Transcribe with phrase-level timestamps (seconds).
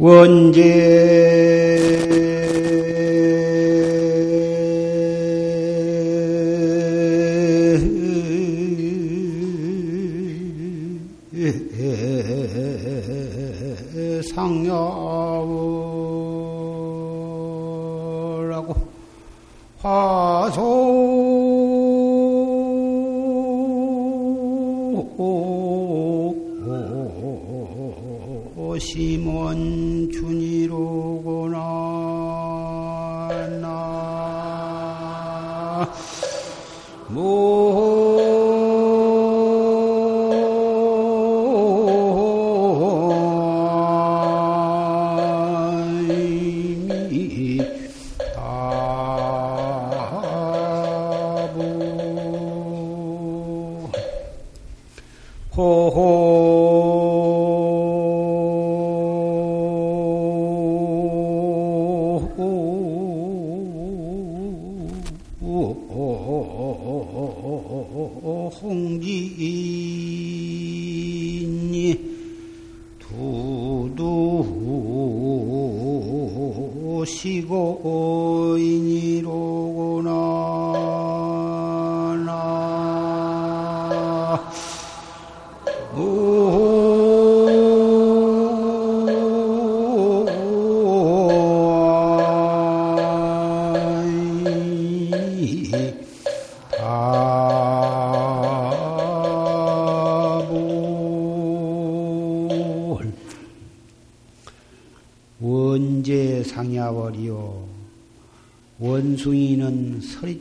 [0.00, 1.57] 원제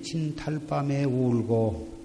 [0.07, 1.97] 서리친 달밤에 울고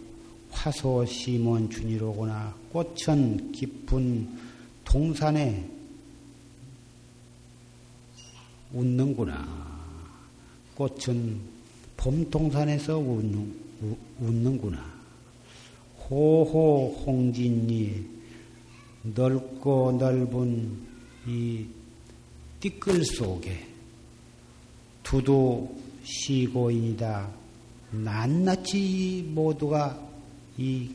[0.51, 4.39] 화소 심원 준이로구나 꽃은 깊은
[4.85, 5.69] 동산에
[8.73, 9.71] 웃는구나.
[10.75, 11.41] 꽃은
[11.97, 13.55] 봄 동산에서 웃는,
[14.19, 14.83] 웃는구나.
[16.09, 18.05] 호호 홍진이
[19.03, 20.79] 넓고 넓은
[21.27, 21.67] 이
[22.61, 23.69] 띠끌 속에
[25.03, 25.69] 두두
[26.03, 27.41] 시고인이다.
[27.92, 30.00] 낱낱이 모두가
[30.56, 30.91] 이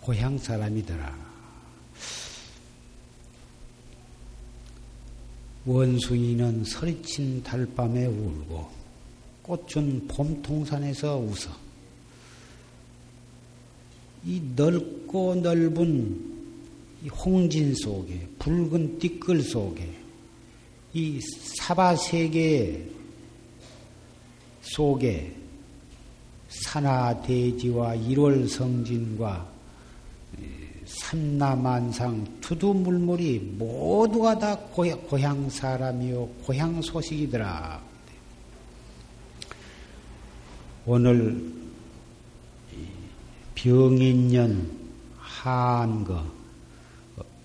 [0.00, 1.32] 고향 사람이더라.
[5.64, 8.68] 원숭이는 서리친 달밤에 울고
[9.42, 11.50] 꽃은 봄통산에서 웃어.
[14.24, 16.32] 이 넓고 넓은
[17.04, 19.92] 이 홍진 속에 붉은 띠끌 속에
[20.94, 21.20] 이
[21.56, 23.01] 사바 세계에
[24.62, 25.36] 속에
[26.48, 29.52] 산하대지와 일월성진과
[30.84, 37.82] 산나만상 두두물물이 모두가 다 고향 사람이요 고향 소식이더라.
[40.84, 41.52] 오늘
[43.54, 44.70] 병인년
[45.18, 46.24] 한거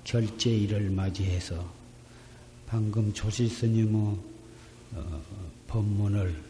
[0.03, 1.63] 결제일을 맞이해서
[2.65, 4.17] 방금 조실 스님의
[4.95, 5.21] 어,
[5.67, 6.46] 법문을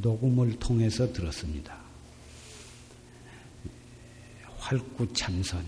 [0.00, 1.76] 녹음을 통해서 들었습니다.
[4.58, 5.64] 활구참선.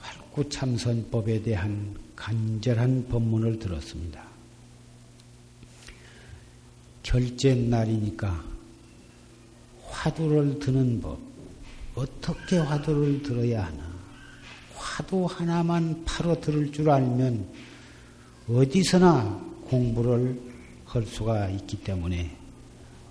[0.00, 4.24] 활구참선법에 대한 간절한 법문을 들었습니다.
[7.02, 8.44] 결제 날이니까
[9.84, 11.18] 화두를 드는 법.
[11.94, 13.96] 어떻게 화두를 들어야 하나?
[14.74, 17.46] 화두 하나만 바로 들을 줄 알면
[18.48, 20.55] 어디서나 공부를
[20.96, 22.34] 할 수가 있기 때문에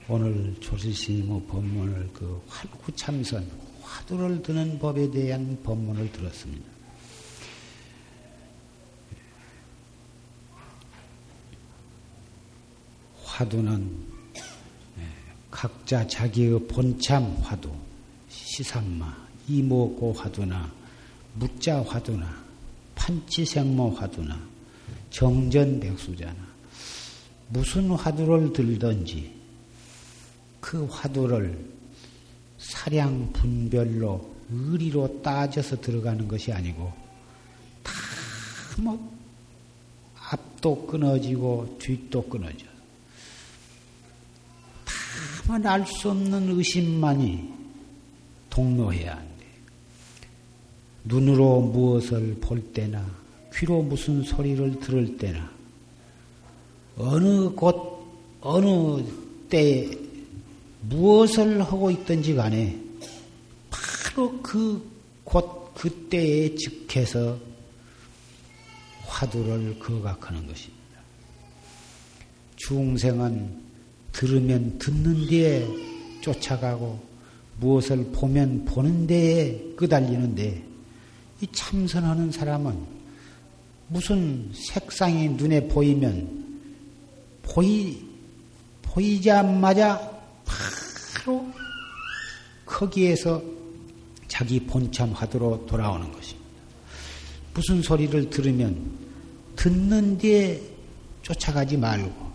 [0.07, 3.47] 오늘 조실스님의 법문을 그 활구참선
[3.81, 6.65] 화두를 드는 법에 대한 법문을 들었습니다.
[13.24, 14.07] 화두는
[14.98, 15.01] 예,
[15.51, 17.71] 각자 자기의 본참 화두,
[18.30, 19.15] 시산마,
[19.48, 20.71] 이모고 화두나
[21.36, 22.44] 묵자 화두나
[22.95, 24.39] 판치생모 화두나
[25.12, 26.55] 정전백수자나
[27.50, 29.33] 무슨 화두를 들든지
[30.59, 31.57] 그 화두를
[32.57, 36.92] 사량 분별로 의리로 따져서 들어가는 것이 아니고
[37.83, 39.15] 다뭐
[40.30, 42.65] 앞도 끊어지고 뒷도 끊어져.
[45.45, 47.53] 다만 알 수 없는 의심만이
[48.50, 49.45] 동로해야 한대.
[51.03, 53.06] 눈으로 무엇을 볼 때나
[53.53, 55.55] 귀로 무슨 소리를 들을 때나
[56.97, 58.06] 어느 곳,
[58.42, 59.03] 어느
[59.50, 59.89] 때
[60.81, 62.80] 무엇을 하고 있든지 간에
[63.69, 64.81] 바로 그
[65.24, 67.38] 곳, 그때에 즉해서
[69.06, 70.75] 화두를 거각하는 것입니다.
[72.56, 73.63] 중생은
[74.12, 75.68] 들으면 듣는 데에
[76.21, 77.00] 쫓아가고
[77.59, 80.63] 무엇을 보면 보는 데에 끄달리는데
[81.41, 82.95] 이 참선하는 사람은
[83.88, 86.44] 무슨 색상이 눈에 보이면
[87.47, 88.03] 보이
[88.81, 90.00] 보이자마자
[90.45, 91.45] 바로
[92.65, 93.42] 거기에서
[94.27, 96.45] 자기 본참 화두로 돌아오는 것입니다.
[97.53, 98.92] 무슨 소리를 들으면
[99.56, 100.62] 듣는 데에
[101.21, 102.33] 쫓아가지 말고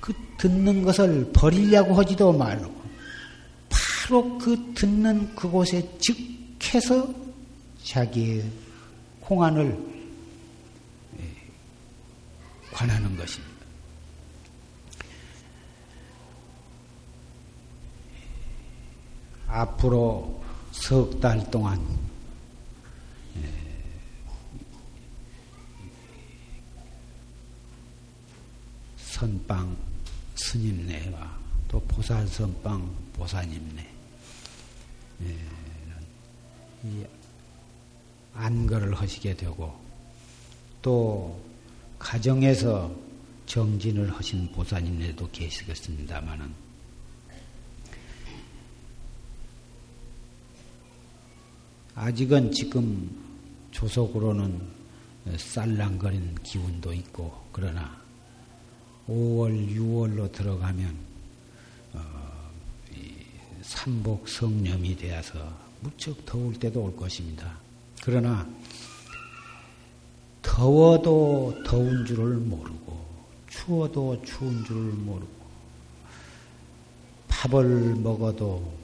[0.00, 2.74] 그 듣는 것을 버리려고 하지도 말고
[3.68, 7.12] 바로 그 듣는 그곳에 즉해서
[7.82, 8.44] 자기의
[9.20, 9.78] 공안을
[11.18, 11.24] 예,
[12.70, 13.53] 관하는 것입니다.
[19.54, 20.42] 앞으로
[20.72, 21.80] 석 달 동안.
[23.36, 23.48] 예,
[28.96, 29.76] 선방
[30.34, 33.94] 스님네와 또 보살 선방 보사님네.
[36.82, 37.04] 이
[38.34, 39.72] 안거를 하시게 되고
[40.82, 41.40] 또
[41.98, 42.92] 가정에서
[43.46, 46.52] 정진을 하신 보사님들도 계시겠습니다만은
[52.04, 53.10] 아직은 지금
[53.70, 54.60] 조속으로는
[55.38, 57.96] 쌀랑거리는 기운도 있고 그러나
[59.08, 60.94] 5월, 6월로 들어가면
[61.94, 62.50] 어,
[63.62, 67.58] 삼복 성념이 되어서 무척 더울 때도 올 것입니다.
[68.02, 68.46] 그러나
[70.42, 73.02] 더워도 더운 줄을 모르고
[73.48, 75.32] 추워도 추운 줄을 모르고
[77.28, 78.83] 밥을 먹어도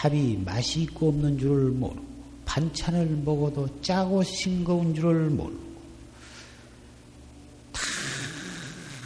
[0.00, 2.02] 밥이 맛이 있고 없는 줄을 모르고
[2.46, 5.70] 반찬을 먹어도 짜고 싱거운 줄을 모르고
[7.72, 7.80] 다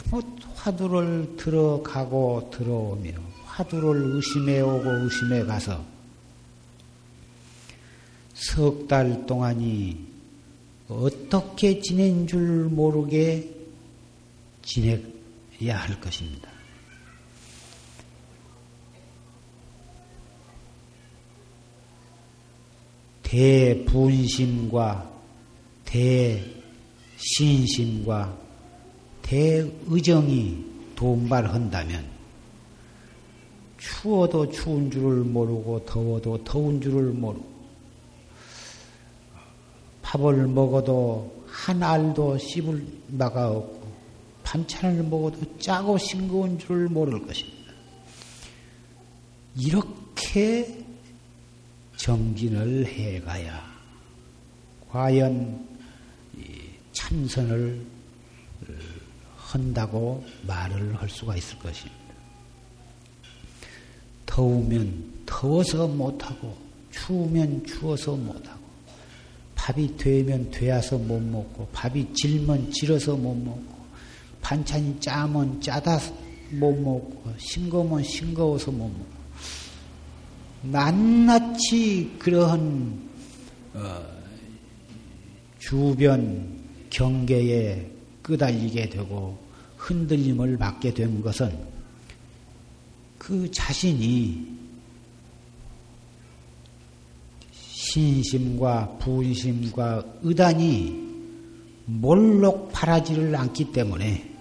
[0.09, 0.21] 뭐
[0.55, 3.11] 화두를 들어가고 들어오며
[3.43, 5.83] 화두를 의심해 오고 의심해 가서
[8.33, 9.97] 석 달 동안이
[10.87, 13.49] 어떻게 지낸 줄 모르게
[14.61, 16.54] 지내야 할 것입니다.
[23.25, 25.11] 대분심과
[27.17, 28.37] 대신심과
[29.23, 30.63] 대의정이
[30.95, 32.05] 돈발한다면
[33.77, 37.55] 추워도 추운 줄을 모르고 더워도 더운 줄을 모르고
[40.01, 42.85] 밥을 먹어도 한 알도 씹을
[43.17, 43.85] 바가 없고
[44.43, 47.73] 반찬을 먹어도 짜고 싱거운 줄을 모를 것입니다.
[49.57, 50.84] 이렇게
[51.97, 53.75] 정진을 해가야
[54.89, 55.67] 과연
[56.91, 57.85] 참선을
[59.35, 61.95] 한다고 말을 할 수가 있을 것입니다.
[64.25, 66.57] 더우면 더워서 못하고
[66.91, 68.65] 추우면 추워서 못하고
[69.55, 73.75] 밥이 되면 되어서 못 먹고 밥이 질면 질어서 못 먹고
[74.41, 75.99] 반찬이 짜면 짜다
[76.51, 79.14] 못 먹고 싱거우면 싱거워서 못 먹고
[80.71, 82.99] 낱낱이 그러한
[83.73, 84.05] 어,
[85.59, 87.91] 주변 경계에
[88.21, 89.37] 끄달리게 되고
[89.77, 91.55] 흔들림을 받게 된 것은
[93.17, 94.55] 그 자신이
[97.51, 101.05] 신심과 분심과 의단이
[101.85, 104.34] 몰록 바라지를 않기 때문에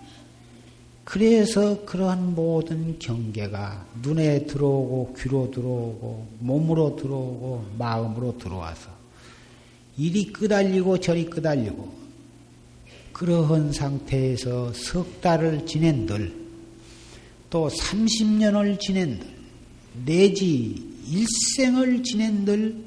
[1.05, 8.91] 그래서 그러한 모든 경계가 눈에 들어오고 귀로 들어오고 몸으로 들어오고 마음으로 들어와서
[9.97, 12.05] 이리 끄달리고 저리 끄달리고
[13.13, 16.45] 그러한 상태에서 석 달을 지낸들
[17.51, 19.27] 또 30년을 지낸들
[20.05, 22.83] 내지 일생을 지낸들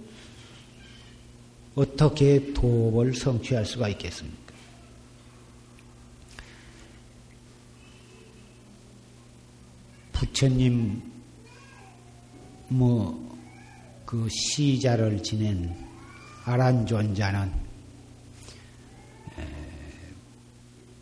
[1.76, 4.47] 어떻게 도업을 성취할 수가 있겠습니까?
[10.18, 11.02] 부처님
[12.70, 13.28] 뭐
[14.08, 15.76] 그 시자를 지낸
[16.46, 17.68] 아란존자는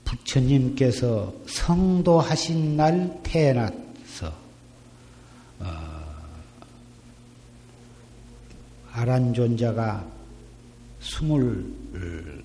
[0.03, 4.35] 부처님께서 성도하신 날 태어나서
[5.59, 6.05] 어,
[8.91, 10.11] 아란존자가
[11.01, 12.43] 스물다섯에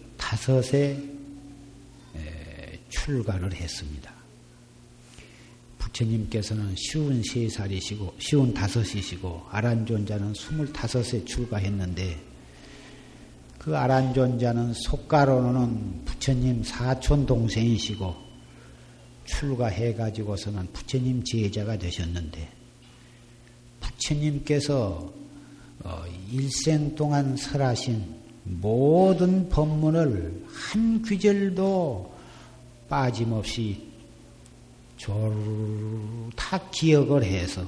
[2.90, 4.19] 출가를 했습니다.
[5.90, 12.18] 부처님께서는 쉬운 세 살이시고 쉬운 다섯이시고 아란존자는 스물다섯에 출가했는데
[13.58, 18.14] 그 아란존자는 속가로는 부처님 사촌 동생이시고
[19.26, 22.48] 출가해 가지고서는 부처님 제자가 되셨는데
[23.80, 25.12] 부처님께서
[25.82, 32.14] 어, 일생 동안 설하신 모든 법문을 한 귀절도
[32.88, 33.89] 빠짐없이
[35.00, 37.64] 조르 다 기억을 해서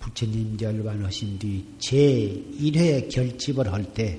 [0.00, 4.18] 부처님 절반하신 뒤 제1회 결집을 할 때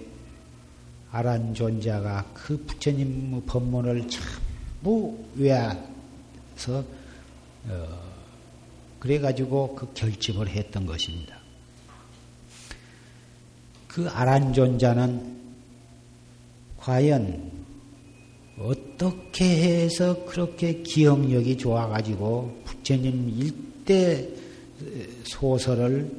[1.11, 6.83] 아란 존자가 그 부처님 법문을 전부 외워서
[7.67, 8.01] 어,
[8.99, 11.39] 그래가지고 그 결집을 했던 것입니다.
[13.87, 15.41] 그 아란 존자는
[16.77, 17.54] 과연
[18.57, 24.29] 어떻게 해서 그렇게 기억력이 좋아가지고 부처님 일대
[25.25, 26.11] 소설을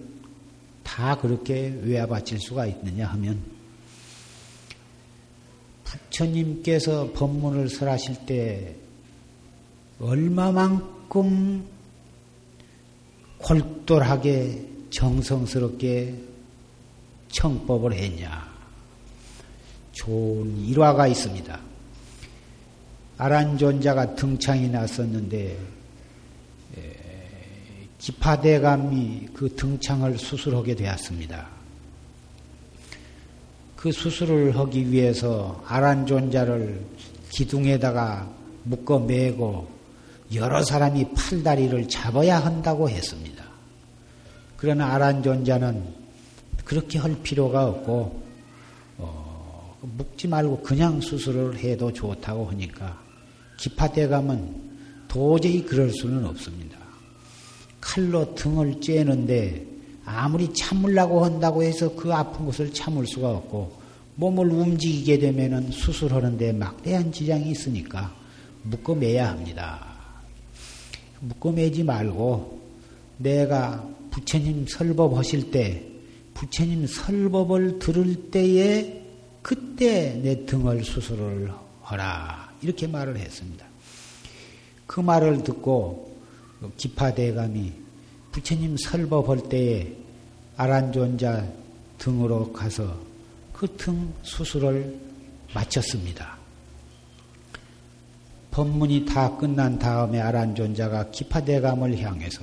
[0.82, 3.40] 다 그렇게 외워바칠 수가 있느냐 하면
[5.84, 8.76] 부처님께서 법문을 설하실 때
[10.00, 11.64] 얼마만큼
[13.38, 16.14] 골똘하게 정성스럽게
[17.28, 18.56] 청법을 했냐.
[19.92, 21.60] 좋은 일화가 있습니다.
[23.18, 25.56] 아란존자가 등창이 났었는데
[27.98, 31.48] 기파대감이 그 등창을 수술하게 되었습니다.
[33.74, 36.84] 그 수술을 하기 위해서 아란존자를
[37.30, 38.30] 기둥에다가
[38.64, 39.68] 묶어 매고
[40.34, 43.44] 여러 사람이 팔다리를 잡아야 한다고 했습니다.
[44.56, 45.84] 그러나 아란존자는
[46.64, 48.22] 그렇게 할 필요가 없고
[48.98, 53.05] 어, 묶지 말고 그냥 수술을 해도 좋다고 하니까
[53.56, 54.66] 기파대감은
[55.08, 56.78] 도저히 그럴 수는 없습니다.
[57.80, 59.66] 칼로 등을 째는데
[60.04, 63.80] 아무리 참으려고 한다고 해서 그 아픈 것을 참을 수가 없고
[64.16, 68.14] 몸을 움직이게 되면은 수술하는데 막대한 지장이 있으니까
[68.62, 69.96] 묶어매야 합니다.
[71.20, 72.60] 묶어매지 말고
[73.18, 75.82] 내가 부처님 설법 하실 때
[76.34, 79.02] 부처님 설법을 들을 때에
[79.42, 82.45] 그때 내 등을 수술을 하라.
[82.66, 83.64] 이렇게 말을 했습니다.
[84.86, 86.16] 그 말을 듣고
[86.76, 87.72] 기파대감이
[88.32, 89.92] 부처님 설법할 때에
[90.56, 91.46] 아란존자
[91.98, 92.98] 등으로 가서
[93.52, 94.98] 그 등 수술을
[95.54, 96.36] 마쳤습니다.
[98.50, 102.42] 법문이 다 끝난 다음에 아란존자가 기파대감을 향해서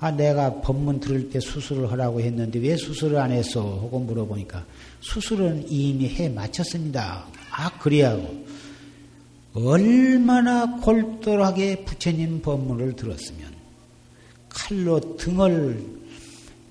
[0.00, 3.60] 아 내가 법문 들을 때 수술을 하라고 했는데 왜 수술을 안 했어?
[3.62, 4.64] 하고 물어보니까
[5.00, 7.26] 수술은 이미 해 마쳤습니다.
[7.50, 8.44] 아 그래야고
[9.54, 13.52] 얼마나 골똘하게 부처님 법문을 들었으면
[14.48, 15.84] 칼로 등을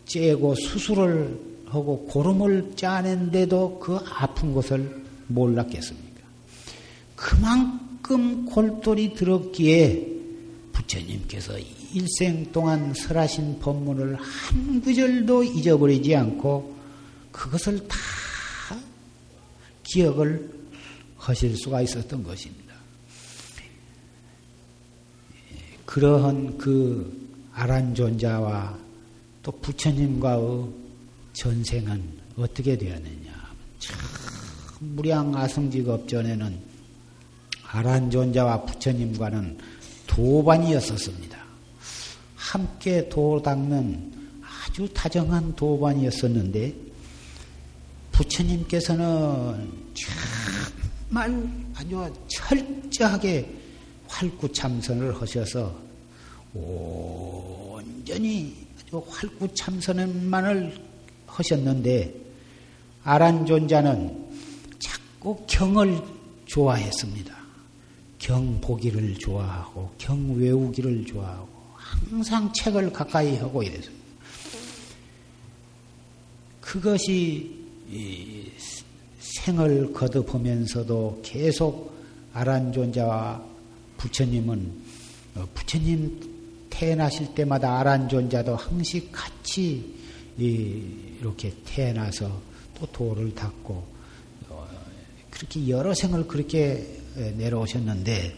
[0.06, 6.22] 째고 수술을 하고 고름을 짜낸데도 그 아픈 것을 몰랐겠습니까?
[7.16, 10.14] 그만큼 골똘히 들었기에
[10.74, 11.58] 부처님께서
[11.94, 16.76] 일생 동안 설하신 법문을 한 구절도 잊어버리지 않고
[17.32, 17.98] 그것을 다
[19.84, 20.50] 기억을
[21.18, 22.73] 하실 수가 있었던 것입니다.
[25.94, 28.76] 그러한 그 아란 존자와
[29.44, 30.68] 또 부처님과의
[31.34, 32.04] 전생은
[32.36, 33.32] 어떻게 되었느냐.
[33.78, 34.00] 참
[34.80, 36.58] 무량 아성직업 전에는
[37.68, 39.60] 아란 존자와 부처님과는
[40.08, 41.38] 도반이었었습니다.
[42.38, 46.74] 함께 도 닦는 아주 다정한 도반이었었는데
[48.14, 53.60] 부처님께서는 정말 아주 철저하게
[54.08, 55.83] 활구참선을 하셔서
[56.54, 60.78] 온전히 아주 활구참선만을
[61.28, 62.14] 하셨는데
[63.04, 64.24] 아란존자는
[64.80, 66.02] 자꾸 경을
[66.46, 67.36] 좋아했습니다.
[68.20, 73.92] 경 보기를 좋아하고 경 외우기를 좋아하고 항상 책을 가까이 하고 이래서
[76.62, 77.64] 그것이
[79.20, 81.94] 생을 거듭하면서도 계속
[82.34, 83.44] 아란존자와
[83.98, 84.84] 부처님은
[85.36, 86.33] 어, 부처님
[86.84, 89.96] 태어나실 때마다 아란존자도 항시 같이
[90.38, 92.42] 이렇게 태어나서
[92.78, 93.88] 또 도를 닦고
[94.50, 94.68] 어,
[95.30, 96.86] 그렇게 여러 생을 그렇게
[97.38, 98.36] 내려오셨는데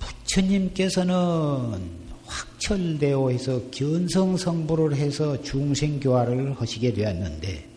[0.00, 7.68] 부처님께서는 확철대오 해서 견성성부를 해서 중생교화를 하시게 되었는데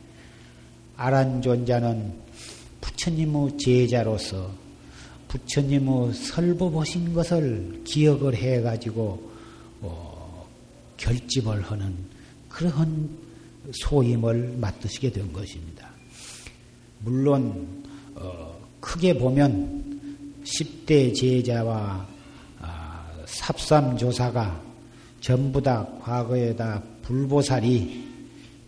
[0.98, 2.14] 아란존자는
[2.82, 4.61] 부처님의 제자로서
[5.32, 9.32] 부처님의 설법하신 것을 기억을 해가지고
[9.80, 10.46] 어,
[10.98, 11.96] 결집을 하는
[12.50, 13.10] 그러한
[13.72, 15.90] 소임을 맡으시게 된 것입니다.
[17.00, 17.86] 물론
[18.16, 22.06] 어, 크게 보면 10대 제자와
[22.60, 24.62] 아, 삽삼조사가
[25.22, 28.12] 전부 다 과거에다 불보살이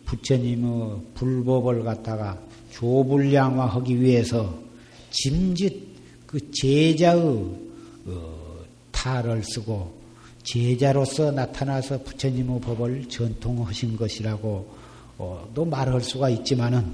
[0.06, 2.40] 부처님의 불법을 갖다가
[2.72, 4.58] 조불량화하기 위해서
[5.12, 5.93] 짐짓
[6.34, 7.22] 그 제자의
[8.08, 10.02] 어, 탈을 쓰고
[10.42, 14.76] 제자로서 나타나서 부처님의 법을 전통하신 것이라고
[15.20, 16.92] 어, 또 말할 수가 있지만은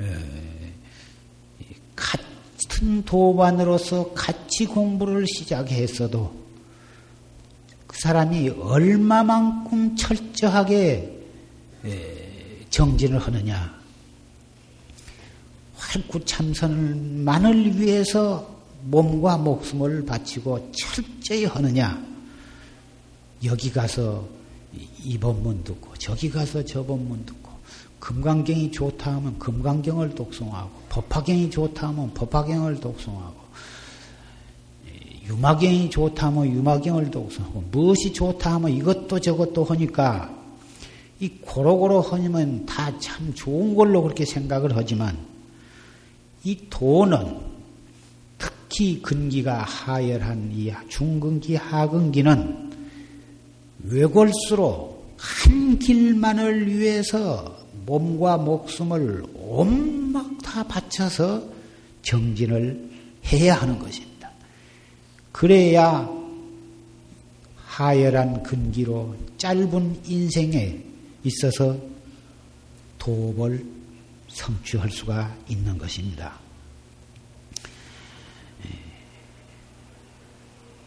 [0.00, 0.06] 에,
[1.94, 6.34] 같은 도반으로서 같이 공부를 시작했어도
[7.86, 11.20] 그 사람이 얼마만큼 철저하게
[11.84, 13.81] 에, 정진을 하느냐
[15.92, 18.48] 활구 참선만을 위해서
[18.84, 22.02] 몸과 목숨을 바치고 철저히 하느냐?
[23.44, 24.26] 여기 가서
[25.04, 27.50] 이 법문 듣고 저기 가서 저 법문 듣고
[28.00, 33.42] 금강경이 좋다 하면 금강경을 독송하고 법화경이 좋다 하면 법화경을 독송하고
[35.26, 40.34] 유마경이 좋다 하면 유마경을 독송하고 무엇이 좋다 하면 이것도 저것도 하니까
[41.20, 45.31] 이 고로고로 하면 다 참 좋은 걸로 그렇게 생각을 하지만
[46.44, 47.38] 이 돈은
[48.38, 52.72] 특히 근기가 하열한 이 중근기 하근기는
[53.84, 57.56] 외골수로 한 길만을 위해서
[57.86, 61.42] 몸과 목숨을 온막 다 바쳐서
[62.02, 62.90] 정진을
[63.32, 64.30] 해야 하는 것입니다.
[65.30, 66.08] 그래야
[67.56, 70.78] 하열한 근기로 짧은 인생에
[71.24, 71.76] 있어서
[72.98, 73.64] 도업을
[74.32, 76.38] 성취할 수가 있는 것입니다.
[78.66, 78.70] 예.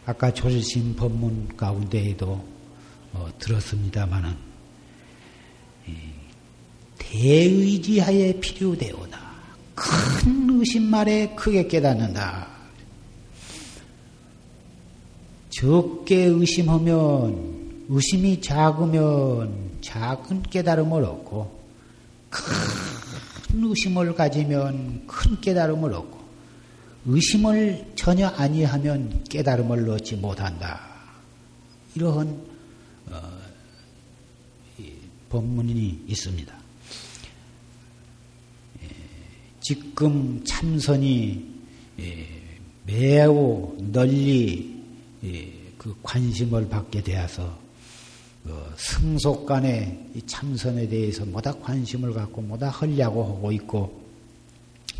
[0.04, 2.46] 아까 조실신 법문 가운데에도
[3.12, 4.46] 어, 들었습니다마는
[6.98, 9.18] 대의지하에 필요되오다.
[9.74, 12.48] 큰 의심말에 크게 깨닫는다.
[15.50, 21.60] 적게 의심하면 의심이 작으면 작은 깨달음을 얻고
[22.28, 22.44] 큰
[23.64, 26.26] 의심을 가지면 큰 깨달음을 얻고
[27.06, 30.80] 의심을 전혀 아니하면 깨달음을 얻지 못한다.
[31.94, 32.56] 이러한
[35.28, 36.54] 법문이 있습니다.
[38.82, 38.88] 예,
[39.60, 41.56] 지금 참선이
[42.00, 42.26] 예,
[42.86, 44.82] 매우 널리
[45.24, 47.65] 예, 그 관심을 받게 되어서 그
[48.76, 54.02] 승속간에 참선에 대해서 뭐다 관심을 갖고 뭐다 하려고 하고 있고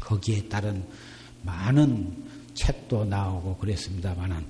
[0.00, 0.84] 거기에 따른
[1.42, 4.44] 많은 책도 나오고 그랬습니다만은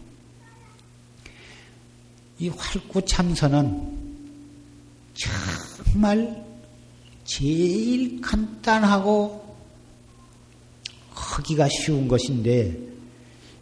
[2.38, 4.06] 이 활구 참선은
[5.14, 6.44] 정말
[7.24, 9.56] 제일 간단하고
[11.10, 12.78] 하기가 쉬운 것인데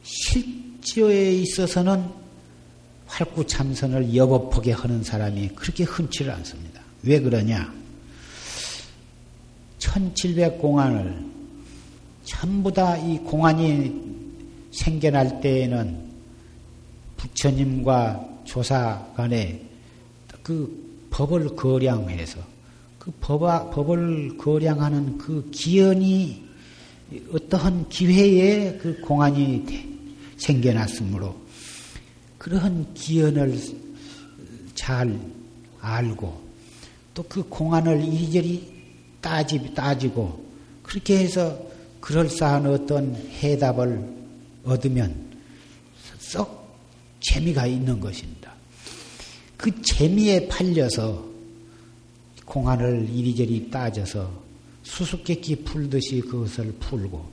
[0.02, 2.23] 실제에 있어서는
[3.14, 6.80] 활구 참선을 여법하게 하는 사람이 그렇게 흔치를 않습니다.
[7.04, 7.72] 왜 그러냐?
[9.78, 11.24] 1700공안을
[12.24, 14.02] 전부 다 이 공안이
[14.72, 16.10] 생겨날 때에는
[17.16, 19.62] 부처님과 조사 간에
[20.42, 22.40] 그 법을 거량해서
[22.98, 26.42] 그 법, 법을 거량하는 그 기연이
[27.32, 29.64] 어떠한 기회에 그 공안이
[30.36, 31.43] 생겨났으므로
[32.44, 33.58] 그러한 기연을
[34.74, 35.18] 잘
[35.80, 36.44] 알고
[37.14, 38.70] 또 그 공안을 이리저리
[39.22, 40.44] 따지, 따지고
[40.82, 41.58] 그렇게 해서
[42.02, 44.06] 그럴싸한 어떤 해답을
[44.64, 45.14] 얻으면
[46.18, 46.76] 썩
[47.20, 48.52] 재미가 있는 것입니다.
[49.56, 51.26] 그 재미에 팔려서
[52.44, 54.30] 공안을 이리저리 따져서
[54.82, 57.26] 수수께끼 풀듯이 그것을 풀고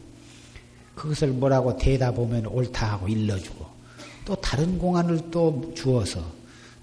[0.95, 3.80] 그것을 뭐라고 대답하면 옳다 하고 일러주고
[4.25, 6.23] 또 다른 공안을 또 주어서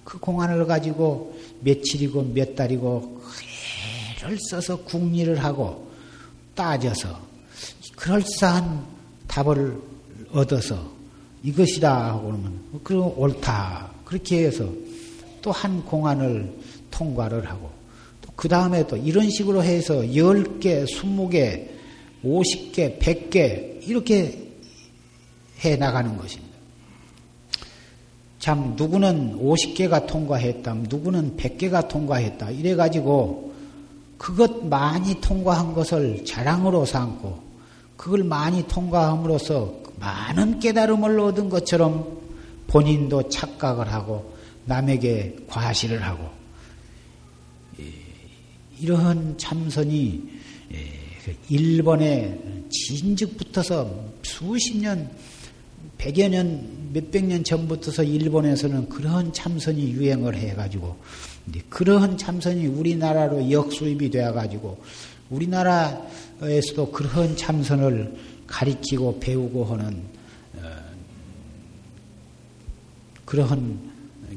[0.04, 3.20] 그 공안을 가지고 며칠이고 몇 달이고
[4.22, 5.88] 애를 써서 궁리를 하고
[6.54, 7.20] 따져서
[7.96, 8.84] 그럴싸한
[9.26, 9.80] 답을
[10.32, 10.90] 얻어서
[11.42, 14.68] 이것이다 하고 그러면 그럼 옳다 그렇게 해서
[15.40, 16.52] 또 한 공안을
[16.90, 17.70] 통과를 하고
[18.22, 21.68] 또 그 다음에 또 이런 식으로 해서 10개, 20개,
[22.24, 24.48] 50개, 100개 이렇게
[25.64, 26.57] 해 나가는 것입니다.
[28.48, 33.52] 참 누구는 50개가 통과했다, 누구는 100개가 통과했다 이래 가지고
[34.16, 37.42] 그것 많이 통과한 것을 자랑으로 삼고
[37.98, 42.22] 그걸 많이 통과함으로써 많은 깨달음을 얻은 것처럼
[42.68, 44.32] 본인도 착각을 하고
[44.64, 46.30] 남에게 과시를 하고
[48.80, 50.22] 이러한 참선이
[51.22, 53.90] 그 일본에 진즉부터서
[54.22, 55.10] 수십 년,
[55.98, 60.96] 백여 년, 몇백 년 전부터서 일본에서는 그런 참선이 유행을 해가지고,
[61.68, 64.78] 그러한 참선이 우리나라로 역수입이 되어가지고,
[65.30, 70.02] 우리나라에서도 그런 참선을 가리키고 배우고 하는
[70.56, 70.76] 어,
[73.24, 73.78] 그러한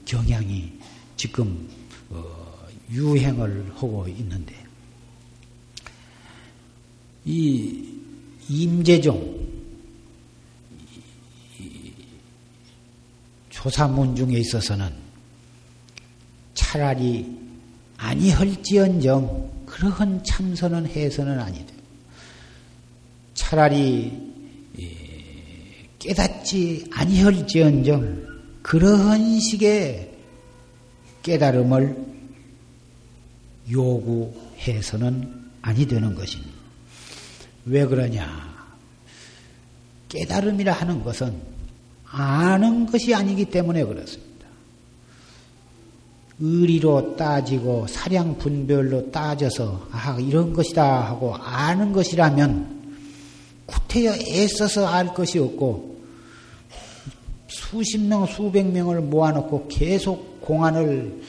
[0.06, 0.72] 경향이
[1.16, 1.68] 지금
[2.10, 4.54] 어, 유행을 하고 있는데
[7.26, 7.86] 이
[8.50, 9.41] 임재종
[13.52, 14.90] 조사문 중에 있어서는
[16.56, 17.38] 차라리
[17.98, 21.74] 아니할지언정 그러한 참선은 해서는 아니다.
[23.36, 24.12] 차라리
[26.00, 28.26] 깨닫지 아니할지언정
[28.64, 30.12] 그러한 식의
[31.22, 31.96] 깨달음을
[33.70, 36.52] 요구해서는 아니 되는 것입니다.
[37.66, 38.52] 왜 그러냐?
[40.10, 41.51] 깨달음이라 하는 것은
[42.12, 44.32] 아는 것이 아니기 때문에 그렇습니다.
[46.40, 52.82] 의리로 따지고 사량 분별로 따져서 아 이런 것이다 하고 아는 것이라면
[53.68, 55.92] 구태여 애써서 알 것이 없고
[57.48, 61.22] 수십 명 수백 명을 모아놓고 계속 공안을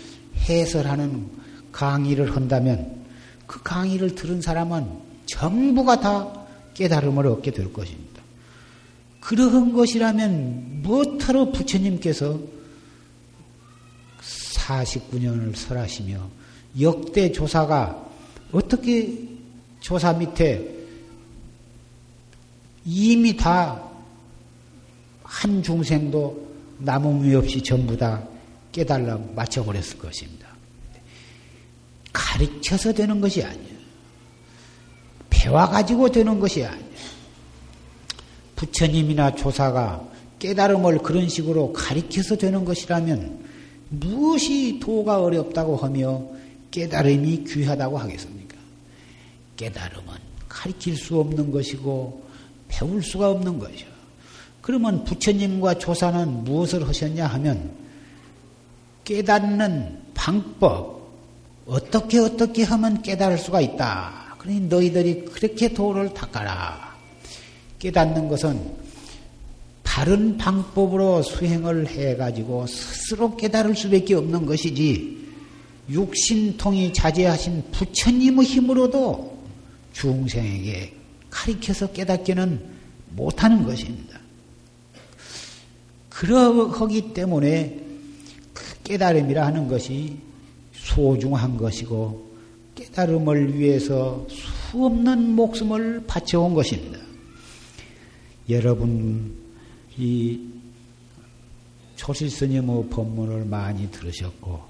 [0.48, 1.26] 해설하는
[1.72, 3.02] 강의를 한다면
[3.46, 4.86] 그 강의를 들은 사람은
[5.26, 8.01] 전부가 다 깨달음을 얻게 될 것입니다.
[9.22, 12.38] 그러한 것이라면 무엇하러 부처님께서
[14.20, 16.30] 49년을 설하시며
[16.80, 18.10] 역대 조사가
[18.52, 19.18] 어떻게
[19.80, 20.76] 조사 밑에
[22.84, 23.92] 이미 다
[25.32, 28.22] 한 중생도 남음이 없이 전부 다
[28.70, 30.46] 깨달라 맞춰버렸을 것입니다.
[32.12, 33.78] 가르쳐서 되는 것이 아니에요.
[35.30, 36.91] 배워가지고 되는 것이 아니에요.
[38.62, 43.40] 부처님이나 조사가 깨달음을 그런 식으로 가르쳐서 되는 것이라면
[43.90, 46.22] 무엇이 도가 어렵다고 하며
[46.70, 48.56] 깨달음이 귀하다고 하겠습니까?
[49.56, 50.14] 깨달음은
[50.48, 52.22] 가르칠 수 없는 것이고
[52.68, 53.88] 배울 수가 없는 것이요.
[54.60, 57.72] 그러면 부처님과 조사는 무엇을 하셨냐 하면
[59.04, 61.10] 깨닫는 방법,
[61.66, 64.36] 어떻게 어떻게 하면 깨달을 수가 있다.
[64.38, 66.91] 그러니 너희들이 그렇게 도를 닦아라.
[67.82, 68.60] 깨닫는 것은
[69.82, 75.20] 바른 방법으로 수행을 해가지고 스스로 깨달을 수밖에 없는 것이지
[75.90, 79.36] 육신통이 자제하신 부처님의 힘으로도
[79.94, 80.94] 중생에게
[81.28, 82.60] 가리켜서 깨닫기는
[83.16, 84.20] 못하는 것입니다.
[86.08, 87.80] 그러하기 때문에
[88.54, 90.18] 그 깨달음이라 하는 것이
[90.72, 92.30] 소중한 것이고
[92.76, 97.11] 깨달음을 위해서 수없는 목숨을 바쳐온 것입니다.
[98.52, 99.34] 여러분
[99.98, 100.40] 이
[101.96, 104.60] 조실스님의 법문을 많이 들으셨고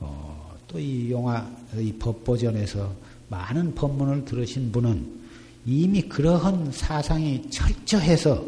[0.00, 2.94] 어, 또 이 용화 이 법보전에서
[3.28, 5.20] 많은 법문을 들으신 분은
[5.66, 8.44] 이미 그러한 사상이 철저해서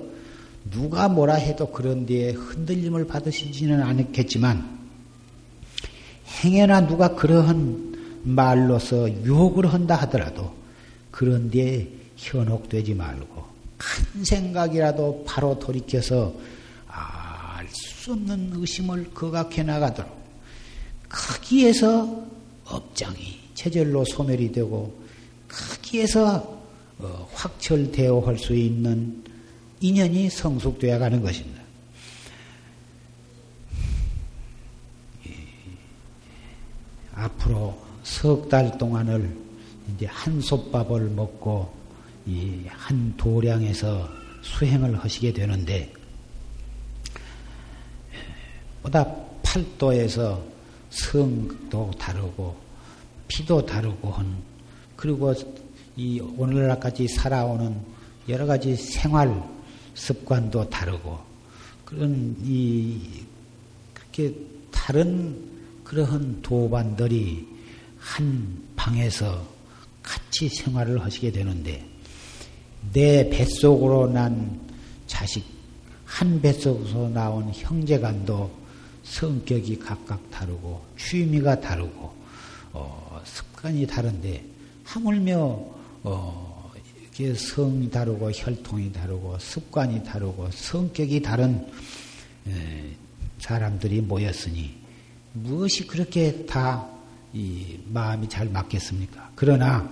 [0.71, 4.79] 누가 뭐라 해도 그런 데에 흔들림을 받으시지는 않겠지만
[6.43, 10.53] 행여나 누가 그러한 말로서 유혹을 한다 하더라도
[11.11, 13.52] 그런 데에 현혹되지 말고
[14.13, 16.33] 큰 생각이라도 바로 돌이켜서
[16.87, 20.11] 알 수 없는 의심을 거각해 나가도록
[21.09, 22.27] 거기에서
[22.65, 25.01] 업장이 체절로 소멸이 되고
[25.49, 26.61] 거기에서
[26.99, 29.23] 어, 확철되어 할 수 있는
[29.81, 31.63] 인연이 성숙되어 가는 것입니다.
[37.15, 39.37] 앞으로 석 달 동안을
[39.95, 41.82] 이제 한 솥밥을 먹고
[42.27, 44.09] 이 한 도량에서
[44.43, 45.93] 수행을 하시게 되는데
[48.83, 49.07] 보다
[49.43, 50.43] 팔도에서
[50.91, 52.57] 성도 다르고
[53.29, 54.43] 피도 다르고 한
[54.97, 55.33] 그리고
[55.97, 57.81] 이 오늘날까지 살아오는
[58.29, 59.43] 여러 가지 생활
[59.95, 61.21] 습관도 다르고
[61.85, 63.01] 그런 이
[63.95, 64.35] 그렇게
[64.73, 65.51] 다른
[65.85, 67.47] 그러한 도반들이
[67.99, 69.47] 한 방에서
[70.03, 71.92] 같이 생활을 하시게 되는데
[72.93, 74.61] 내 뱃속으로 난
[75.07, 75.45] 자식
[76.05, 78.51] 한 뱃속에서 나온 형제간도
[79.05, 82.13] 성격이 각각 다르고 취미가 다르고
[82.73, 84.45] 어, 습관이 다른데
[84.85, 85.39] 하물며
[86.05, 86.73] 어,
[87.05, 91.67] 이게 성이 다르고 혈통이 다르고 습관이 다르고 성격이 다른
[92.49, 92.91] 에,
[93.39, 94.75] 사람들이 모였으니
[95.35, 96.93] 무엇이 그렇게 다
[97.35, 99.33] 이 마음이 잘 맞겠습니까?
[99.35, 99.89] 그러나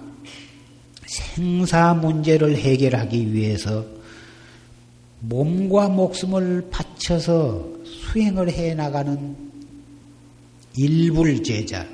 [1.11, 3.85] 생사 문제를 해결하기 위해서
[5.18, 9.37] 몸과 목숨을 바쳐서 수행을 해 나가는
[10.77, 11.85] 일불 제자.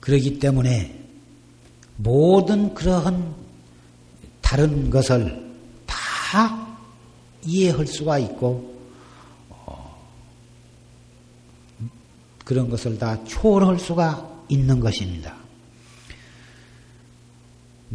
[0.00, 1.00] 그러기 때문에
[1.98, 3.34] 모든 그러한
[4.40, 5.54] 다른 것을
[5.86, 6.76] 다
[7.44, 8.74] 이해할 수가 있고
[9.50, 9.96] 어,
[12.44, 15.43] 그런 것을 다 초월할 수가 있는 것입니다.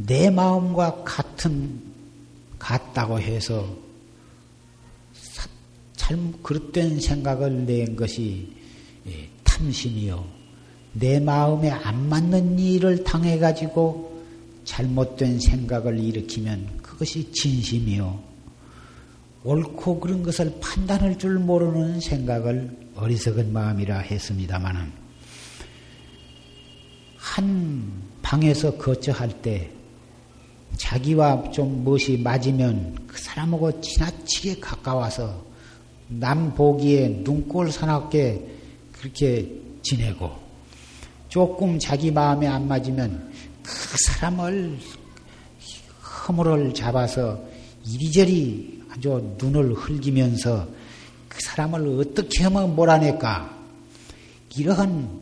[0.06, 1.82] 내 마음과 같은
[2.58, 3.76] 같다고 해서
[5.96, 8.54] 잘 그릇된 생각을 낸 것이
[9.08, 10.26] 예, 탐심이요.
[10.94, 14.24] 내 마음에 안 맞는 일을 당해 가지고
[14.64, 18.30] 잘못된 생각을 일으키면 그것이 진심이요.
[19.44, 24.92] 옳고 그런 것을 판단할 줄 모르는 생각을 어리석은 마음이라 했습니다마는
[27.18, 29.72] 한 방에서 거처할 때
[30.78, 35.44] 자기와 좀 무엇이 맞으면 그 사람하고 지나치게 가까워서
[36.08, 38.48] 남 보기에 눈꼴 사납게
[38.92, 39.52] 그렇게
[39.82, 40.32] 지내고
[41.28, 44.78] 조금 자기 마음에 안 맞으면 그 사람을
[46.28, 47.40] 허물을 잡아서
[47.86, 50.68] 이리저리 아주 눈을 흘기면서
[51.28, 53.58] 그 사람을 어떻게 하면 몰아낼까?
[54.58, 55.22] 이러한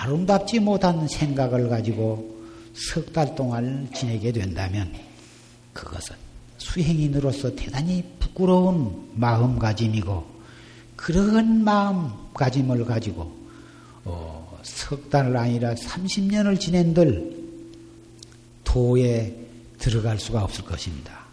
[0.00, 2.33] 아름답지 못한 생각을 가지고
[2.74, 4.92] 석 달 동안 지내게 된다면
[5.72, 6.16] 그것은
[6.58, 10.34] 수행인으로서 대단히 부끄러운 마음가짐이고
[10.96, 13.32] 그런 마음가짐을 가지고
[14.04, 17.44] 어, 석 달을 아니라 30년을 지낸들
[18.64, 19.36] 도에
[19.78, 21.24] 들어갈 수가 없을 것입니다.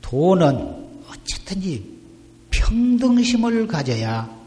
[0.00, 1.98] 도는 어쨌든지
[2.50, 4.38] 평등심을 가져야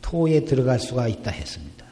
[0.00, 1.86] 도에 들어갈 수가 있다 했습니다.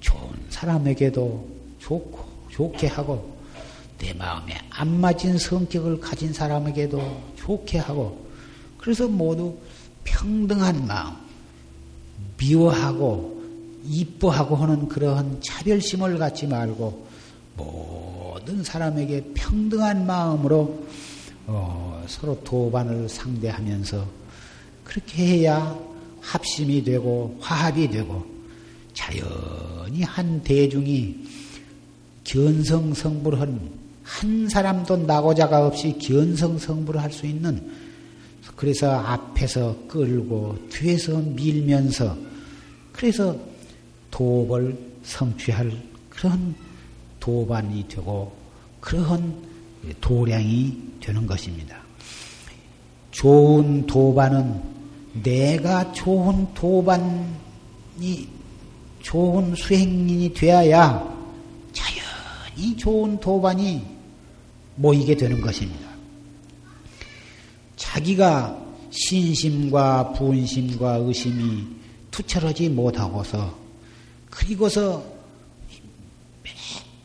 [0.00, 1.57] 좋은 사람에게도
[1.88, 2.18] 좋고
[2.50, 3.36] 좋게 하고
[3.96, 7.00] 내 마음에 안 맞은 성격을 가진 사람에게도
[7.36, 8.26] 좋게 하고
[8.76, 9.56] 그래서 모두
[10.04, 11.14] 평등한 마음
[12.36, 13.38] 미워하고
[13.84, 17.06] 이뻐하고 하는 그러한 차별심을 갖지 말고
[17.56, 20.86] 모든 사람에게 평등한 마음으로
[21.46, 24.06] 어, 서로 도반을 상대하면서
[24.84, 25.76] 그렇게 해야
[26.20, 28.26] 합심이 되고 화합이 되고
[28.92, 31.37] 자연히 한 대중이
[32.28, 33.70] 견성성불한
[34.02, 37.70] 한 사람도 나고자가 없이 견성성불을 할 수 있는
[38.54, 42.16] 그래서 앞에서 끌고 뒤에서 밀면서
[42.92, 43.36] 그래서
[44.10, 45.72] 도업을 성취할
[46.10, 46.54] 그런
[47.20, 48.32] 도반이 되고
[48.80, 49.32] 그러한
[50.00, 51.76] 도량이 되는 것입니다.
[53.12, 54.60] 좋은 도반은
[55.22, 58.28] 내가 좋은 도반이
[59.00, 61.17] 좋은 수행인이 되어야
[62.58, 63.86] 자연히 좋은 도반이
[64.74, 65.88] 모이게 되는 것입니다.
[67.76, 68.58] 자기가
[68.90, 71.64] 신심과 분심과 의심이
[72.10, 73.56] 투철하지 못하고서
[74.28, 75.04] 그리고서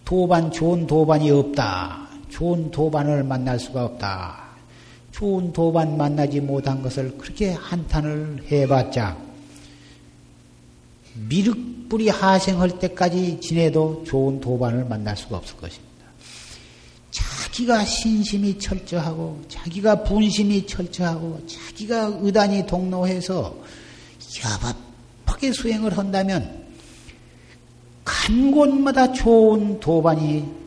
[0.03, 2.09] 도반 좋은 도반이 없다.
[2.29, 4.43] 좋은 도반을 만날 수가 없다.
[5.11, 9.22] 좋은 도반 만나지 못한 것을 그렇게 한탄을 해봤자
[11.15, 15.93] 미륵불이 하생할 때까지 지내도 좋은 도반을 만날 수가 없을 것입니다.
[17.11, 23.55] 자기가 신심이 철저하고 자기가 분심이 철저하고 자기가 의단이 동로해서
[24.43, 26.63] 야바하게 수행을 한다면
[28.03, 30.63] 간 곳마다 좋은 도반이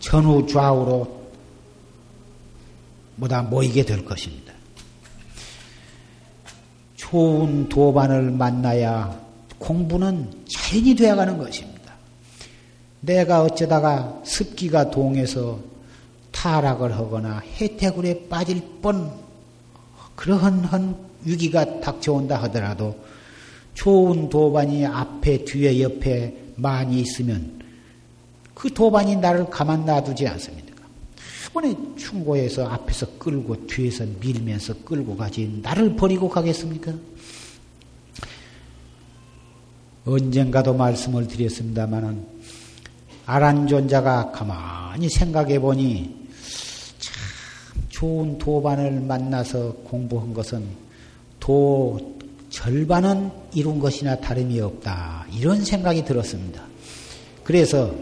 [0.00, 1.22] 전후 좌우로
[3.16, 4.52] 뭐다 모이게 될 것입니다.
[7.12, 9.20] 좋은 도반을 만나야
[9.58, 11.92] 공부는 자연히 되어가는 것입니다.
[13.00, 15.58] 내가 어쩌다가 습기가 동해서
[16.30, 19.12] 타락을 하거나 해태굴에 빠질 뻔
[20.16, 22.96] 그러한 위기가 닥쳐온다 하더라도
[23.74, 27.60] 좋은 도반이 앞에 뒤에 옆에 많이 있으면
[28.54, 30.71] 그 도반이 나를 가만 놔두지 않습니까?
[31.52, 36.94] 이번에 충고해서 앞에서 끌고 뒤에서 밀면서 끌고 가지 나를 버리고 가겠습니까?
[40.06, 42.26] 언젠가도 말씀을 드렸습니다마는
[43.26, 46.26] 아란존자가 가만히 생각해 보니
[46.98, 47.14] 참
[47.90, 50.64] 좋은 도반을 만나서 공부한 것은
[51.38, 55.26] 도 절반은 이룬 것이나 다름이 없다.
[55.38, 56.62] 이런 생각이 들었습니다.
[57.44, 57.94] 그래서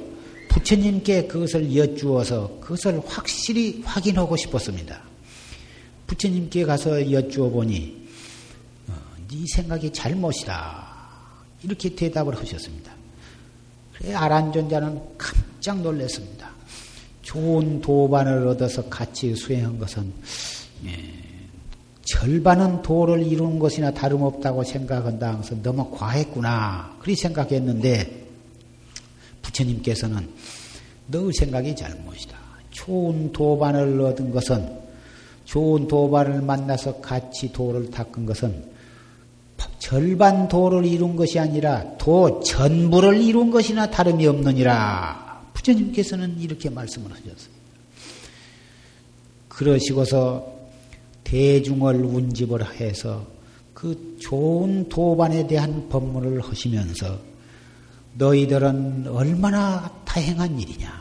[0.51, 5.01] 부처님께 그것을 여쭈어서 그것을 확실히 확인하고 싶었습니다.
[6.07, 8.09] 부처님께 가서 여쭈어 보니
[8.89, 8.93] 어,
[9.31, 10.89] 네 생각이 잘못이다.
[11.63, 12.93] 이렇게 대답을 하셨습니다.
[13.95, 16.51] 그래 아란존자는 깜짝 놀랐습니다.
[17.23, 20.13] 좋은 도반을 얻어서 같이 수행한 것은
[20.87, 20.91] 예,
[22.03, 28.30] 절반은 도를 이루는 것이나 다름없다고 생각한다 하면서 너무 과했구나 그리 생각했는데
[29.43, 30.29] 부처님께서는
[31.07, 32.37] 너 생각이 잘못이다.
[32.71, 34.79] 좋은 도반을 얻은 것은
[35.45, 38.71] 좋은 도반을 만나서 같이 도를 닦은 것은
[39.81, 45.49] 절반 도를 이룬 것이 아니라 도 전부를 이룬 것이나 다름이 없느니라.
[45.55, 47.61] 부처님께서는 이렇게 말씀을 하셨습니다.
[49.49, 50.61] 그러시고서
[51.25, 53.27] 대중을 운집을 해서
[53.75, 57.19] 그 좋은 도반에 대한 법문을 하시면서
[58.15, 61.01] 너희들은 얼마나 다행한 일이냐.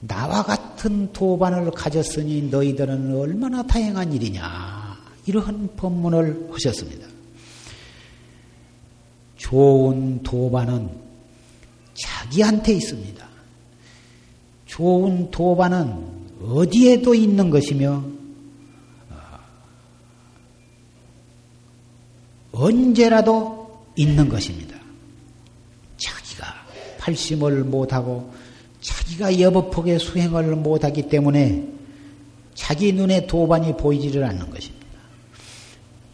[0.00, 4.96] 나와 같은 도반을 가졌으니 너희들은 얼마나 다행한 일이냐.
[5.26, 7.06] 이러한 법문을 하셨습니다.
[9.36, 10.90] 좋은 도반은
[11.94, 13.26] 자기한테 있습니다.
[14.66, 18.02] 좋은 도반은 어디에도 있는 것이며
[22.52, 24.71] 언제라도 있는 것입니다.
[27.02, 28.32] 팔심을 못하고
[28.80, 31.68] 자기가 여법폭의 수행을 못하기 때문에
[32.54, 34.86] 자기 눈에 도반이 보이지를 않는 것입니다.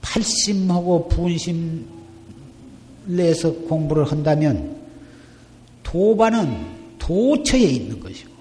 [0.01, 1.87] 팔심하고 분심
[3.05, 4.79] 내서 공부를 한다면
[5.83, 8.33] 도반은 도처에 있는 것이고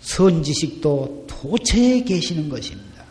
[0.00, 3.04] 선지식도 도처에 계시는 것입니다.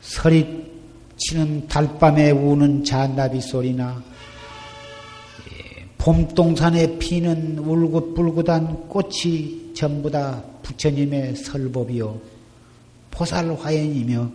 [0.00, 0.61] 서
[1.32, 4.02] 리치는 달밤에 우는 잔나비 소리나
[5.50, 12.20] 예, 봄동산에 피는 울긋불긋한 꽃이 전부 다 부처님의 설법이요.
[13.10, 14.30] 보살화연이며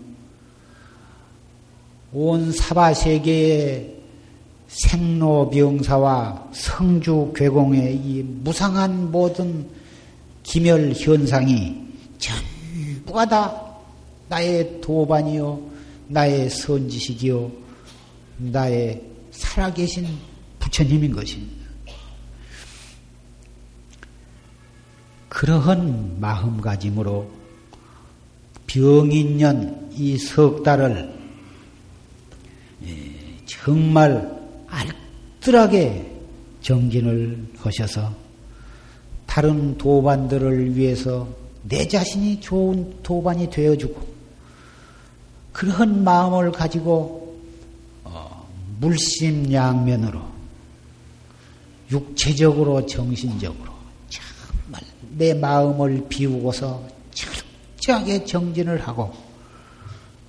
[2.13, 3.95] 온 사바세계의
[4.67, 9.67] 생로병사와 성주괴공의 이 무상한 모든
[10.43, 11.75] 기멸 현상이
[12.17, 13.63] 전부가 다
[14.29, 15.76] 나의 도반이요,
[16.07, 17.51] 나의 선지식이요,
[18.37, 20.07] 나의 살아계신
[20.59, 21.57] 부처님인 것입니다.
[25.29, 27.29] 그러한 마음가짐으로
[28.65, 31.13] 병인년 이 석 달을
[32.85, 33.13] 예,
[33.45, 34.35] 정말
[34.67, 36.15] 알뜰하게
[36.61, 38.13] 정진을 하셔서
[39.25, 41.27] 다른 도반들을 위해서
[41.63, 44.16] 내 자신이 좋은 도반이 되어주고
[45.57, 47.35] 그러한 마음을 가지고
[48.03, 48.47] 어,
[48.79, 50.21] 물심양면으로
[51.89, 53.71] 육체적으로 정신적으로
[54.07, 54.83] 정말
[55.17, 59.11] 내 마음을 비우고서 철저하게 정진을 하고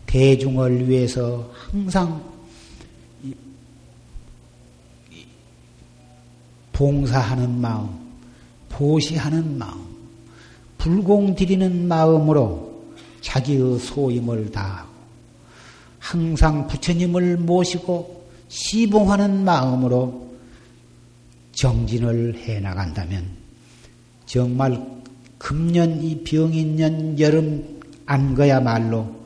[0.06, 2.24] 대중을 위해서 항상
[6.72, 7.90] 봉사하는 마음,
[8.70, 9.84] 보시하는 마음,
[10.78, 12.82] 불공 드리는 마음으로
[13.20, 14.87] 자기의 소임을 다하고
[15.98, 20.28] 항상 부처님을 모시고 시봉하는 마음으로
[21.52, 23.26] 정진을 해 나간다면
[24.26, 24.80] 정말
[25.38, 29.18] 금년 이 병인년 여름 안 거야말로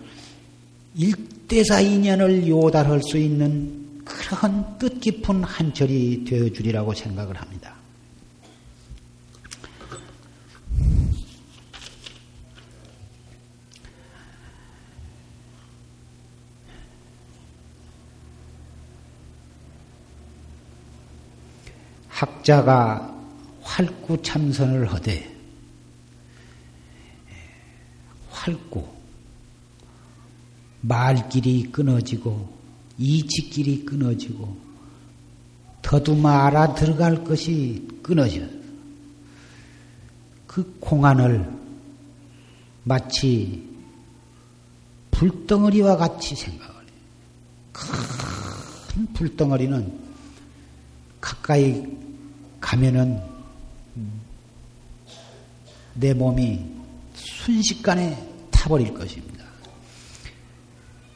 [0.94, 7.81] 일대사 인연을 요달할 수 있는 그런 뜻깊은 한철이 되어주리라고 생각을 합니다.
[22.22, 23.12] 학자가
[23.62, 25.28] 활구 참선을 하되
[28.30, 28.86] 활구.
[30.82, 32.48] 말길이 끊어지고
[32.96, 34.56] 이치길이 끊어지고
[35.82, 38.42] 더듬어 알아 들어갈 것이 끊어져.
[40.46, 41.50] 그 공안을
[42.84, 43.68] 마치
[45.10, 46.88] 불덩어리와 같이 생각을 해.
[47.72, 50.00] 큰 불덩어리는
[51.20, 52.11] 가까이
[52.62, 53.20] 가면은
[55.94, 56.64] 내 몸이
[57.12, 58.16] 순식간에
[58.50, 59.44] 타버릴 것입니다.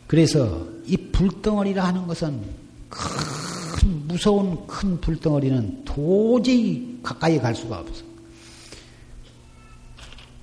[0.07, 2.43] 그래서 이 불덩어리라 하는 것은
[2.91, 8.05] 큰 무서운 큰 불덩어리는 도저히 가까이 갈 수가 없어.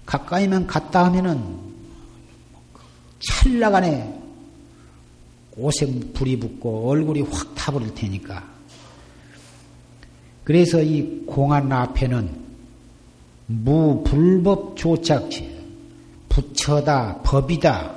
[0.06, 1.60] 가까이만 갔다 하면은
[3.20, 4.22] 찰나간에
[5.56, 8.53] 옷에 불이 붙고 얼굴이 확 타버릴 테니까
[10.44, 12.44] 그래서 이 공안 앞에는
[13.48, 15.50] 무불법 조착지,
[16.30, 17.96] 부처다, 법이다,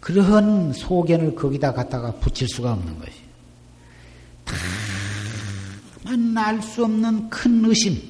[0.00, 3.12] 그러한 소견을 거기다 갖다가 붙일 수가 없는 것이.
[6.04, 8.00] 다만 알 수 없는 큰 의심,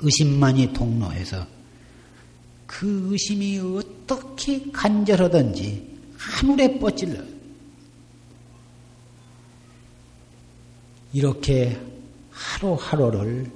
[0.00, 1.46] 의심만이 동로해서
[2.66, 7.33] 그 의심이 어떻게 간절하든지 하늘에 뻗질러.
[11.14, 11.80] 이렇게
[12.32, 13.48] 하루하루를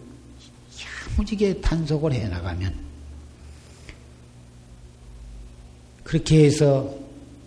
[1.11, 2.73] 야무지게 단속을 해 나가면
[6.05, 6.89] 그렇게 해서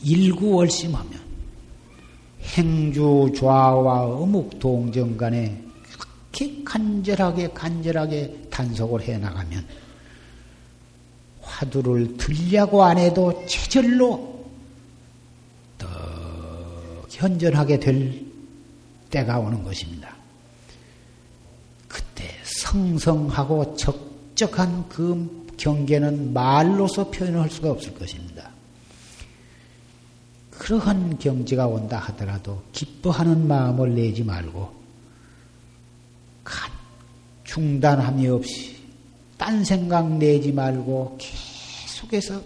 [0.03, 1.21] 일구월심하면
[2.41, 5.63] 행주 좌와 어묵 동정 간에
[5.97, 9.65] 그렇게 간절하게 간절하게 단속을 해 나가면
[11.39, 14.45] 화두를 들려고 안 해도 체절로
[15.77, 15.87] 더
[17.09, 18.30] 현전하게 될
[19.11, 20.15] 때가 오는 것입니다.
[21.87, 28.49] 그때 성성하고 적적한 그 경계는 말로서 표현할 수가 없을 것입니다.
[30.49, 34.81] 그러한 경지가 온다 하더라도 기뻐하는 마음을 내지 말고
[37.51, 38.77] 중단함이 없이
[39.37, 42.41] 딴 생각 내지 말고 계속해서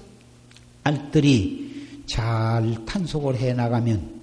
[0.84, 4.22] 알뜰히 잘 탄속을 해 나가면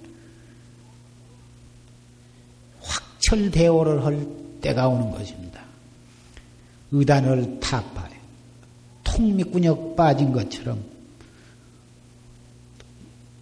[2.81, 4.27] 확 철대오를 할
[4.61, 5.59] 때가 오는 것입니다.
[6.91, 8.13] 의단을 타파해
[9.03, 10.83] 통미꾼역 빠진 것처럼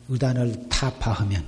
[0.08, 1.44] 의단을 타파하면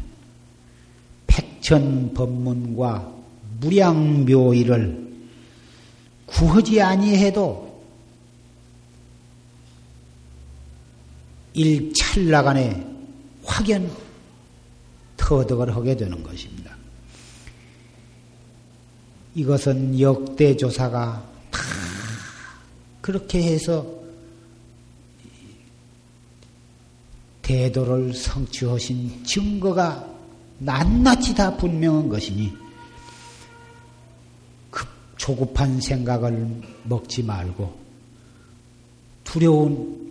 [1.27, 3.13] 백천 법문과
[3.61, 5.13] 무량묘의를
[6.25, 7.81] 구하지 아니해도
[11.53, 12.85] 일찰나간에
[13.45, 13.89] 확연
[15.15, 16.82] 터득을 하게 되는 것입니다.
[19.35, 21.59] 이것은 역대 조사가 다
[23.01, 23.85] 그렇게 해서
[27.41, 30.07] 대도를 성취하신 증거가
[30.59, 32.53] 낱낱이 다 분명한 것이니
[34.71, 37.77] 급 조급한 생각을 먹지 말고
[39.23, 40.01] 두려운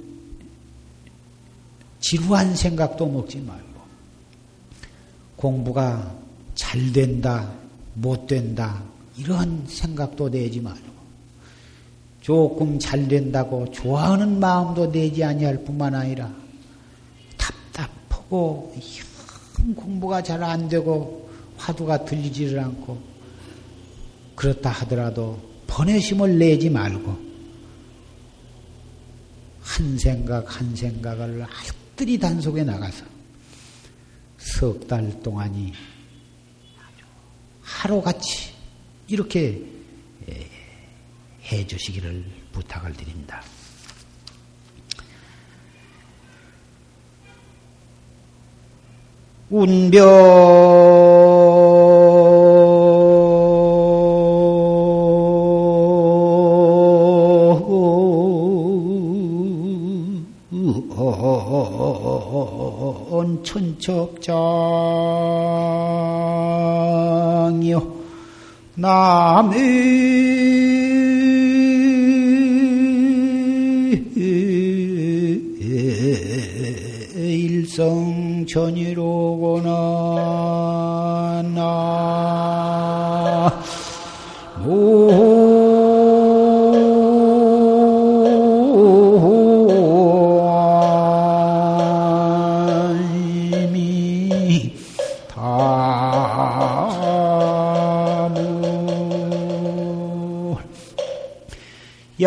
[2.01, 3.63] 지루한 생각도 먹지 말고
[5.37, 6.15] 공부가
[6.55, 7.51] 잘 된다,
[7.95, 8.83] 못 된다,
[9.17, 10.93] 이러한 생각도 내지 말고
[12.21, 16.33] 조금 잘 된다고 좋아하는 마음도 내지 아니할 뿐만 아니라
[17.37, 18.75] 답답하고
[19.77, 23.01] 공부가 잘 안 되고 화두가 들리지를 않고
[24.35, 27.17] 그렇다 하더라도 번외심을 내지 말고
[29.61, 33.05] 한 생각 한 생각을 알뜰히 단속에 나가서
[34.39, 35.73] 석 달 동안이
[37.63, 38.52] 하루같이
[39.09, 39.63] 이렇게
[40.29, 40.49] 예,
[41.51, 43.43] 해 주시기를 부탁을 드립니다.
[49.51, 50.03] 운변
[63.53, 65.42] 천척장
[68.83, 69.53] 남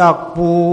[0.06, 0.65] 약부 올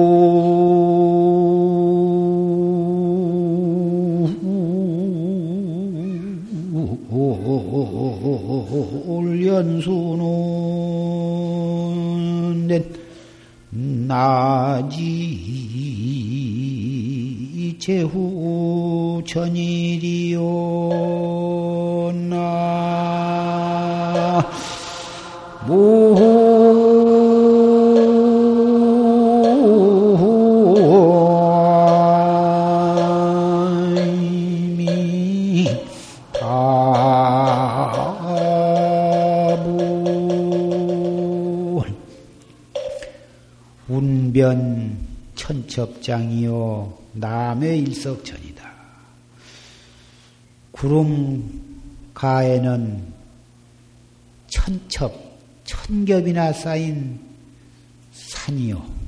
[45.72, 48.72] 천첩장이요 남의 일석천이다.
[50.70, 53.12] 구름 가에는
[54.48, 55.14] 천첩
[55.64, 57.18] 천겹이나 쌓인
[58.12, 59.02] 산이요.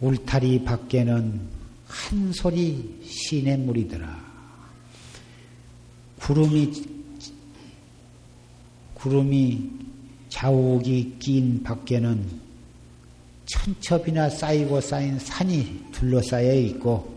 [0.00, 1.40] 울타리 밖에는
[1.86, 4.24] 한 소리 시냇물이더라.
[6.20, 6.72] 구름이
[8.94, 9.70] 구름이
[10.30, 12.45] 자욱이 낀 밖에는
[13.46, 17.14] 천첩이나 쌓이고 쌓인 산이 둘러싸여 있고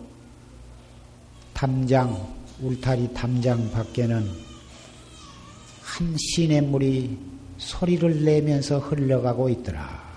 [1.53, 2.15] 담장
[2.61, 4.30] 울타리 담장 밖에는
[5.82, 7.17] 한 시냇 물이
[7.57, 10.07] 소리를 내면서 흘러가고 있더라.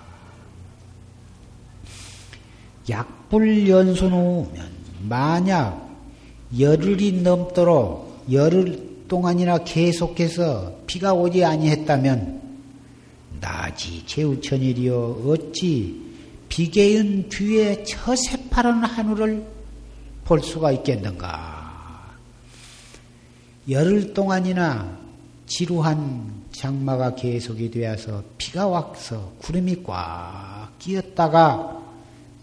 [2.89, 5.89] 약불 연순 후면 만약
[6.57, 12.41] 열흘이 넘도록 열흘 동안이나 계속해서 비가 오지 아니했다면
[13.41, 16.02] 나지 제우천일이여 어찌
[16.53, 19.43] 비계은 뒤에 저 새파란 하늘을
[20.23, 22.13] 볼 수가 있겠는가?
[23.67, 24.95] 열흘 동안이나
[25.47, 31.81] 지루한 장마가 계속이 되어서 비가 와서 구름이 꽉 끼었다가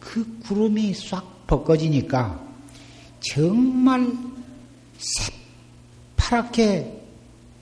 [0.01, 2.45] 그 구름이 싹 벗겨지니까
[3.21, 4.13] 정말
[6.17, 7.01] 새파랗게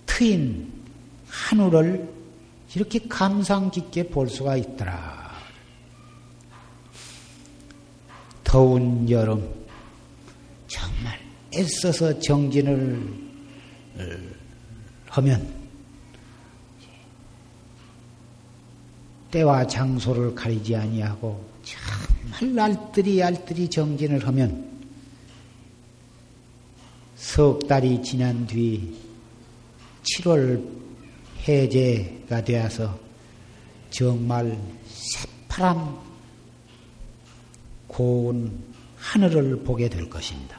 [0.06, 0.72] 트인
[1.28, 2.08] 하늘을
[2.74, 5.17] 이렇게 감상 깊게 볼 수가 있더라.
[8.48, 9.46] 더운 여름,
[10.68, 11.20] 정말
[11.54, 12.98] 애써서 정진을
[13.98, 14.02] 어,
[15.08, 15.54] 하면
[19.30, 21.46] 때와 장소를 가리지 아니하고
[22.30, 24.66] 정말 알뜰히 알뜰히 정진을 하면
[27.16, 28.96] 석 달이 지난 뒤
[30.04, 30.66] 7월
[31.46, 32.98] 해제가 되어서
[33.90, 36.07] 정말 새파란
[37.98, 38.52] 고운
[38.96, 40.57] 하늘을 보게 될 것입니다.